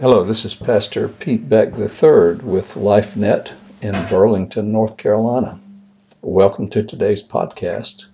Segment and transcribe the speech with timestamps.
[0.00, 5.60] Hello, this is Pastor Pete Beck III with LifeNet in Burlington, North Carolina.
[6.20, 8.06] Welcome to today's podcast,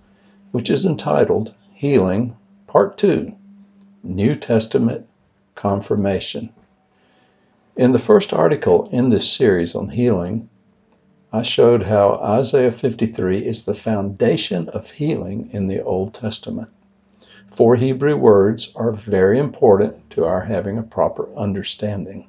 [0.51, 3.35] which is entitled Healing Part 2
[4.03, 5.07] New Testament
[5.55, 6.51] Confirmation.
[7.77, 10.51] In the first article in this series on healing,
[11.33, 16.69] I showed how Isaiah 53 is the foundation of healing in the Old Testament.
[17.51, 22.29] Four Hebrew words are very important to our having a proper understanding.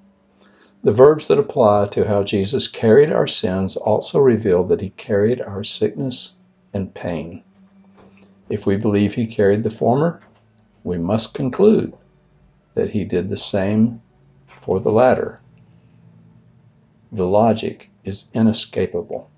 [0.84, 5.40] The verbs that apply to how Jesus carried our sins also reveal that he carried
[5.40, 6.34] our sickness
[6.74, 7.44] and pain.
[8.50, 10.22] If we believe he carried the former,
[10.84, 11.94] we must conclude
[12.74, 14.02] that he did the same
[14.62, 15.40] for the latter.
[17.12, 19.30] The logic is inescapable.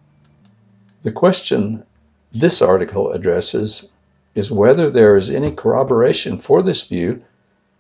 [1.02, 1.84] The question
[2.32, 3.90] this article addresses
[4.36, 7.22] is whether there is any corroboration for this view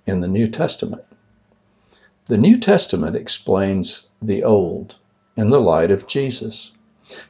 [0.05, 1.03] in the New Testament.
[2.27, 4.95] The New Testament explains the Old
[5.35, 6.71] in the light of Jesus.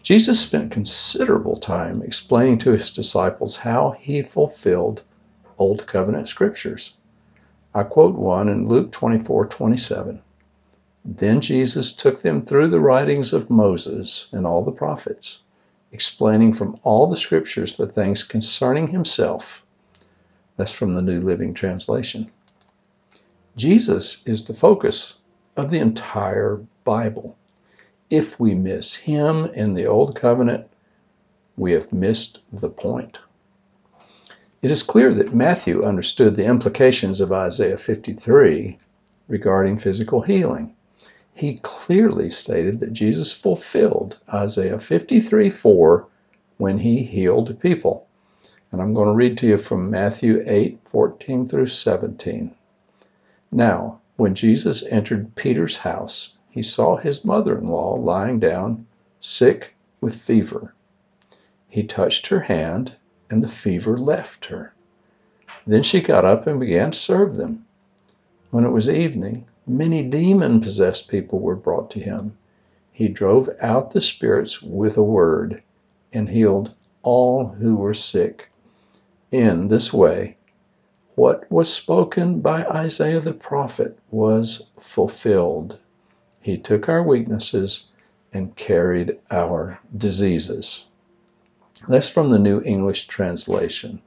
[0.02, 5.02] Jesus spent considerable time explaining to his disciples how he fulfilled
[5.58, 6.98] Old Covenant scriptures.
[7.74, 10.22] I quote one in Luke 24 27.
[11.06, 15.40] Then Jesus took them through the writings of Moses and all the prophets
[15.94, 19.64] explaining from all the scriptures the things concerning himself.
[20.58, 22.32] That's from the New Living Translation.
[23.56, 25.16] Jesus is the focus
[25.56, 27.38] of the entire Bible.
[28.10, 30.68] If we miss him in the Old Covenant,
[31.56, 33.20] we have missed the point.
[34.64, 38.80] It is clear that Matthew understood the implications of Isaiah 53
[39.28, 40.76] regarding physical healing
[41.36, 46.08] he clearly stated that Jesus fulfilled Isaiah 53 4
[46.58, 48.08] when he healed people.
[48.72, 52.54] And I'm going to read to you from Matthew 8 14 through 17.
[53.52, 58.86] Now, when Jesus entered Peter's house, he saw his mother in law lying down,
[59.20, 60.74] sick with fever.
[61.68, 62.94] He touched her hand,
[63.32, 64.74] and the fever left her.
[65.66, 67.66] Then she got up and began to serve them.
[68.52, 72.38] When it was evening, Many demon possessed people were brought to him.
[72.92, 75.64] He drove out the spirits with a word
[76.12, 78.50] and healed all who were sick.
[79.32, 80.36] In this way,
[81.16, 85.80] what was spoken by Isaiah the prophet was fulfilled.
[86.42, 87.88] He took our weaknesses
[88.34, 90.90] and carried our diseases.
[91.88, 94.02] That's from the New English Translation.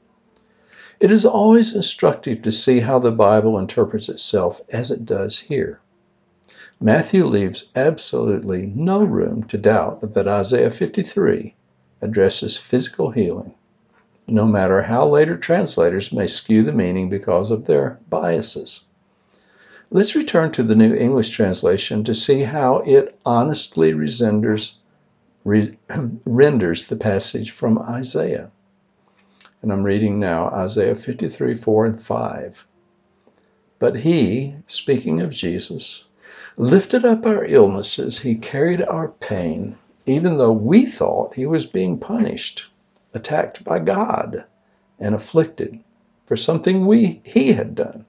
[0.99, 5.79] It is always instructive to see how the Bible interprets itself as it does here.
[6.81, 11.55] Matthew leaves absolutely no room to doubt that Isaiah 53
[12.01, 13.53] addresses physical healing,
[14.27, 18.87] no matter how later translators may skew the meaning because of their biases.
[19.91, 24.79] Let's return to the New English translation to see how it honestly renders,
[25.45, 25.77] re,
[26.25, 28.51] renders the passage from Isaiah
[29.67, 32.67] and I'm reading now Isaiah 53 4 and 5.
[33.81, 36.07] But he, speaking of Jesus,
[36.57, 41.99] lifted up our illnesses, he carried our pain, even though we thought he was being
[41.99, 42.71] punished,
[43.13, 44.45] attacked by God,
[45.01, 45.81] and afflicted
[46.27, 48.05] for something we he had done.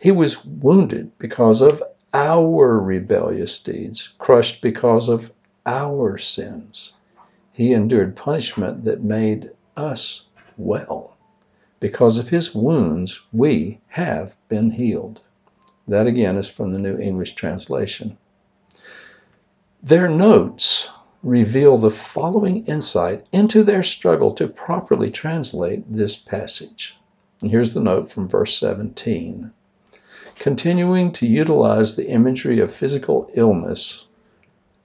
[0.00, 1.80] He was wounded because of
[2.12, 5.32] our rebellious deeds, crushed because of
[5.64, 6.92] our sins.
[7.52, 10.24] He endured punishment that made us
[10.56, 11.16] well.
[11.80, 15.20] Because of his wounds, we have been healed.
[15.88, 18.18] That again is from the New English Translation.
[19.82, 20.88] Their notes
[21.22, 26.96] reveal the following insight into their struggle to properly translate this passage.
[27.40, 29.50] And here's the note from verse 17.
[30.38, 34.06] Continuing to utilize the imagery of physical illness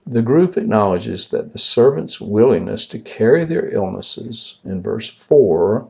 [0.09, 5.85] the group acknowledges that the servant's willingness to carry their illnesses, in verse 4,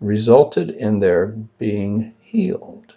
[0.00, 1.26] resulted in their
[1.58, 2.94] being healed.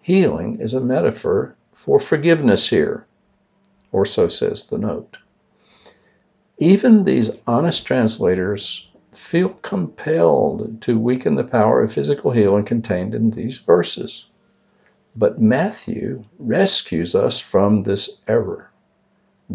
[0.00, 3.06] Healing is a metaphor for forgiveness here,
[3.92, 5.16] or so says the note.
[6.58, 13.30] Even these honest translators feel compelled to weaken the power of physical healing contained in
[13.30, 14.28] these verses.
[15.14, 18.71] But Matthew rescues us from this error.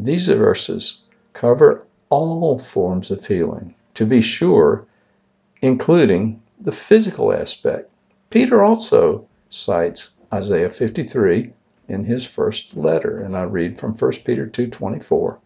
[0.03, 1.01] These verses
[1.33, 4.85] cover all forms of healing, to be sure,
[5.61, 7.89] including the physical aspect.
[8.29, 11.51] Peter also cites Isaiah 53
[11.87, 15.39] in his first letter, and I read from 1 Peter 2:24.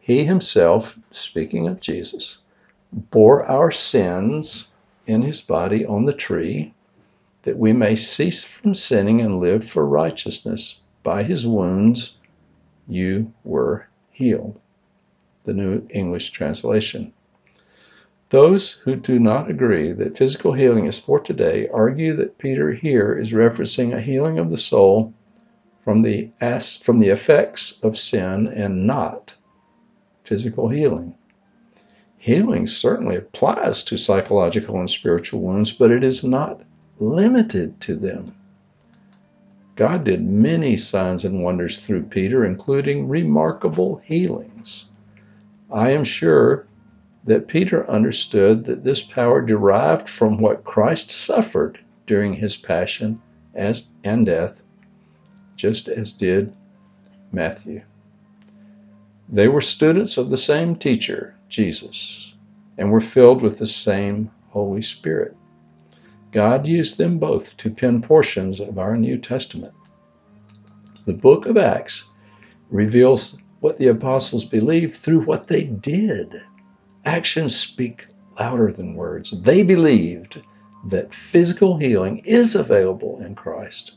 [0.00, 2.38] He himself, speaking of Jesus,
[2.92, 4.68] bore our sins
[5.06, 6.72] in his body on the tree,
[7.42, 12.15] that we may cease from sinning and live for righteousness, by his wounds
[12.88, 14.60] you were healed.
[15.44, 17.12] The New English Translation.
[18.30, 23.16] Those who do not agree that physical healing is for today argue that Peter here
[23.16, 25.14] is referencing a healing of the soul
[25.84, 26.30] from the,
[26.82, 29.32] from the effects of sin and not
[30.24, 31.14] physical healing.
[32.18, 36.60] Healing certainly applies to psychological and spiritual wounds, but it is not
[36.98, 38.34] limited to them.
[39.76, 44.86] God did many signs and wonders through Peter, including remarkable healings.
[45.70, 46.66] I am sure
[47.24, 53.20] that Peter understood that this power derived from what Christ suffered during his passion
[53.54, 54.62] and death,
[55.56, 56.54] just as did
[57.32, 57.82] Matthew.
[59.28, 62.34] They were students of the same teacher, Jesus,
[62.78, 65.36] and were filled with the same Holy Spirit.
[66.32, 69.74] God used them both to pen portions of our New Testament.
[71.04, 72.04] The book of Acts
[72.68, 76.34] reveals what the apostles believed through what they did.
[77.04, 78.06] Actions speak
[78.38, 79.40] louder than words.
[79.42, 80.42] They believed
[80.88, 83.94] that physical healing is available in Christ.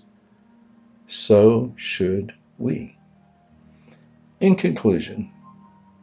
[1.08, 2.96] So should we.
[4.40, 5.32] In conclusion,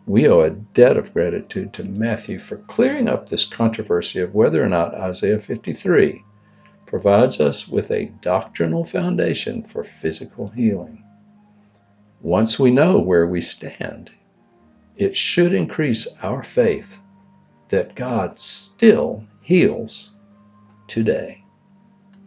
[0.06, 4.62] we owe a debt of gratitude to Matthew for clearing up this controversy of whether
[4.62, 6.25] or not Isaiah 53
[6.87, 11.03] provides us with a doctrinal foundation for physical healing.
[12.23, 14.11] Once we know where we stand,
[14.97, 17.00] it should increase our faith
[17.69, 20.12] that God still heals
[20.87, 21.43] today.